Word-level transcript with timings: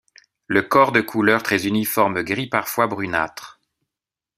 Le 0.47 0.63
corps 0.63 0.91
de 0.91 0.99
couleur 1.01 1.43
très 1.43 1.67
uniforme 1.67 2.23
gris 2.23 2.47
parfois 2.47 2.87
brunâtre. 2.87 3.59